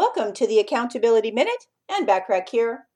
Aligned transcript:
Welcome 0.00 0.32
to 0.36 0.46
the 0.46 0.58
Accountability 0.58 1.30
Minute 1.30 1.66
and 1.86 2.08
Backrack 2.08 2.48
here. 2.48 2.86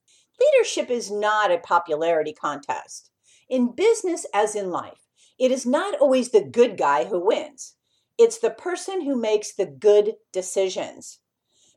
Leadership 0.41 0.89
is 0.89 1.11
not 1.11 1.53
a 1.53 1.59
popularity 1.59 2.33
contest. 2.33 3.11
In 3.47 3.75
business 3.75 4.25
as 4.33 4.55
in 4.55 4.71
life, 4.71 5.07
it 5.39 5.51
is 5.51 5.67
not 5.67 6.01
always 6.01 6.31
the 6.31 6.41
good 6.41 6.79
guy 6.79 7.05
who 7.05 7.23
wins. 7.23 7.75
It's 8.17 8.39
the 8.39 8.49
person 8.49 9.03
who 9.03 9.21
makes 9.21 9.53
the 9.53 9.67
good 9.67 10.15
decisions. 10.33 11.19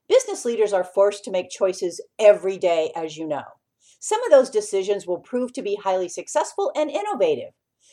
Business 0.08 0.46
leaders 0.46 0.72
are 0.72 0.86
forced 0.86 1.26
to 1.26 1.32
make 1.32 1.50
choices 1.50 2.00
every 2.18 2.58
day, 2.58 2.94
as 2.96 3.18
you 3.18 3.28
know. 3.28 3.44
Some 4.00 4.24
of 4.24 4.32
those 4.32 4.50
decisions 4.50 5.06
will 5.06 5.20
prove 5.20 5.52
to 5.54 5.62
be 5.62 5.76
highly 5.76 6.08
successful 6.08 6.72
and 6.74 6.90
innovative. 6.90 7.52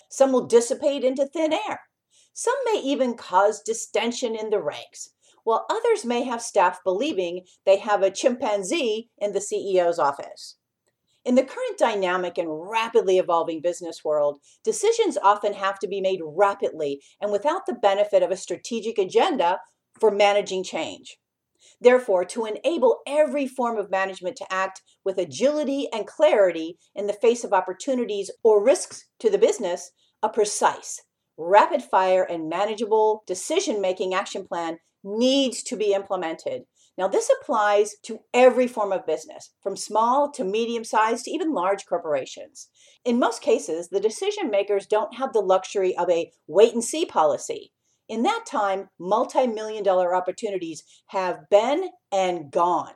Some 0.08 0.30
will 0.30 0.46
dissipate 0.46 1.02
into 1.02 1.26
thin 1.26 1.52
air. 1.52 1.80
Some 2.32 2.54
may 2.64 2.80
even 2.84 3.14
cause 3.14 3.60
distension 3.60 4.36
in 4.36 4.50
the 4.50 4.62
ranks, 4.62 5.10
while 5.44 5.66
others 5.70 6.04
may 6.04 6.24
have 6.24 6.42
staff 6.42 6.80
believing 6.82 7.44
they 7.64 7.78
have 7.78 8.02
a 8.02 8.10
chimpanzee 8.10 9.08
in 9.18 9.32
the 9.32 9.38
CEO's 9.38 9.98
office. 9.98 10.56
In 11.24 11.36
the 11.36 11.44
current 11.44 11.78
dynamic 11.78 12.36
and 12.36 12.68
rapidly 12.68 13.18
evolving 13.18 13.62
business 13.62 14.04
world, 14.04 14.40
decisions 14.62 15.16
often 15.16 15.54
have 15.54 15.78
to 15.78 15.88
be 15.88 16.00
made 16.00 16.20
rapidly 16.22 17.00
and 17.20 17.32
without 17.32 17.64
the 17.66 17.74
benefit 17.74 18.22
of 18.22 18.30
a 18.30 18.36
strategic 18.36 18.98
agenda 18.98 19.60
for 19.98 20.10
managing 20.10 20.62
change. 20.64 21.16
Therefore, 21.80 22.26
to 22.26 22.44
enable 22.44 23.00
every 23.06 23.46
form 23.46 23.78
of 23.78 23.90
management 23.90 24.36
to 24.36 24.52
act 24.52 24.82
with 25.02 25.18
agility 25.18 25.88
and 25.92 26.06
clarity 26.06 26.78
in 26.94 27.06
the 27.06 27.12
face 27.14 27.42
of 27.42 27.54
opportunities 27.54 28.30
or 28.42 28.62
risks 28.62 29.06
to 29.20 29.30
the 29.30 29.38
business, 29.38 29.92
a 30.22 30.28
precise, 30.28 31.02
rapid 31.38 31.82
fire 31.82 32.22
and 32.22 32.48
manageable 32.48 33.24
decision 33.26 33.80
making 33.80 34.14
action 34.14 34.46
plan 34.46 34.78
needs 35.04 35.62
to 35.64 35.76
be 35.76 35.92
implemented. 35.92 36.64
Now, 36.96 37.08
this 37.08 37.30
applies 37.40 37.96
to 38.04 38.20
every 38.32 38.68
form 38.68 38.92
of 38.92 39.06
business, 39.06 39.50
from 39.60 39.76
small 39.76 40.30
to 40.32 40.44
medium 40.44 40.84
sized 40.84 41.24
to 41.24 41.30
even 41.30 41.52
large 41.52 41.86
corporations. 41.86 42.68
In 43.04 43.18
most 43.18 43.42
cases, 43.42 43.88
the 43.88 44.00
decision 44.00 44.50
makers 44.50 44.86
don't 44.86 45.16
have 45.16 45.32
the 45.32 45.40
luxury 45.40 45.96
of 45.96 46.08
a 46.08 46.30
wait 46.46 46.72
and 46.72 46.84
see 46.84 47.04
policy. 47.04 47.72
In 48.08 48.22
that 48.22 48.44
time, 48.46 48.90
multi 48.98 49.46
million 49.46 49.82
dollar 49.82 50.14
opportunities 50.14 50.84
have 51.08 51.48
been 51.50 51.88
and 52.12 52.50
gone. 52.50 52.94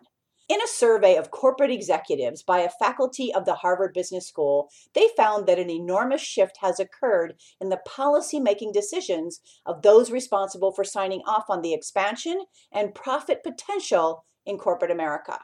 In 0.48 0.62
a 0.62 0.66
survey 0.66 1.16
of 1.16 1.30
corporate 1.30 1.70
executives 1.70 2.42
by 2.42 2.60
a 2.60 2.70
faculty 2.70 3.34
of 3.34 3.44
the 3.44 3.56
Harvard 3.56 3.92
Business 3.92 4.26
School, 4.26 4.70
they 4.94 5.08
found 5.14 5.46
that 5.46 5.58
an 5.58 5.68
enormous 5.68 6.22
shift 6.22 6.56
has 6.62 6.80
occurred 6.80 7.34
in 7.60 7.68
the 7.68 7.82
policy 7.84 8.40
making 8.40 8.72
decisions 8.72 9.40
of 9.66 9.82
those 9.82 10.10
responsible 10.10 10.72
for 10.72 10.84
signing 10.84 11.20
off 11.26 11.44
on 11.50 11.60
the 11.60 11.74
expansion 11.74 12.46
and 12.72 12.94
profit 12.94 13.42
potential 13.42 14.24
in 14.46 14.56
corporate 14.56 14.90
America. 14.90 15.38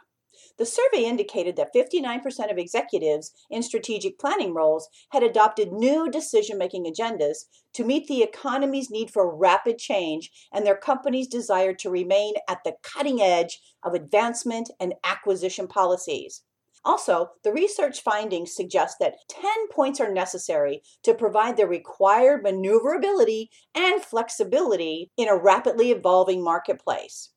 The 0.58 0.66
survey 0.66 1.04
indicated 1.04 1.56
that 1.56 1.74
59% 1.74 2.50
of 2.50 2.58
executives 2.58 3.32
in 3.50 3.62
strategic 3.62 4.18
planning 4.18 4.54
roles 4.54 4.88
had 5.10 5.22
adopted 5.22 5.72
new 5.72 6.10
decision 6.10 6.58
making 6.58 6.84
agendas 6.84 7.46
to 7.74 7.84
meet 7.84 8.06
the 8.06 8.22
economy's 8.22 8.90
need 8.90 9.10
for 9.10 9.34
rapid 9.34 9.78
change 9.78 10.30
and 10.52 10.64
their 10.64 10.76
company's 10.76 11.28
desire 11.28 11.74
to 11.74 11.90
remain 11.90 12.34
at 12.48 12.64
the 12.64 12.76
cutting 12.82 13.20
edge 13.20 13.60
of 13.82 13.94
advancement 13.94 14.70
and 14.80 14.94
acquisition 15.04 15.66
policies. 15.66 16.42
Also, 16.84 17.30
the 17.42 17.52
research 17.52 18.02
findings 18.02 18.54
suggest 18.54 18.98
that 19.00 19.16
10 19.28 19.68
points 19.70 20.00
are 20.00 20.12
necessary 20.12 20.82
to 21.02 21.14
provide 21.14 21.56
the 21.56 21.66
required 21.66 22.42
maneuverability 22.42 23.50
and 23.74 24.02
flexibility 24.02 25.10
in 25.16 25.28
a 25.28 25.36
rapidly 25.36 25.90
evolving 25.90 26.44
marketplace. 26.44 27.30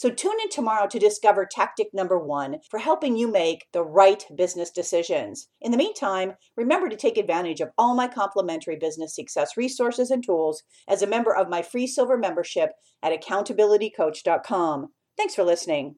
So 0.00 0.08
tune 0.08 0.38
in 0.42 0.48
tomorrow 0.48 0.86
to 0.86 0.98
discover 0.98 1.44
tactic 1.44 1.88
number 1.92 2.18
one 2.18 2.60
for 2.70 2.78
helping 2.78 3.18
you 3.18 3.30
make 3.30 3.66
the 3.74 3.84
right 3.84 4.24
business 4.34 4.70
decisions. 4.70 5.48
In 5.60 5.72
the 5.72 5.76
meantime, 5.76 6.36
remember 6.56 6.88
to 6.88 6.96
take 6.96 7.18
advantage 7.18 7.60
of 7.60 7.68
all 7.76 7.94
my 7.94 8.08
complimentary 8.08 8.76
business 8.76 9.14
success 9.14 9.58
resources 9.58 10.10
and 10.10 10.24
tools 10.24 10.62
as 10.88 11.02
a 11.02 11.06
member 11.06 11.36
of 11.36 11.50
my 11.50 11.60
free 11.60 11.86
silver 11.86 12.16
membership 12.16 12.70
at 13.02 13.12
accountabilitycoach.com. 13.12 14.88
Thanks 15.18 15.34
for 15.34 15.44
listening. 15.44 15.96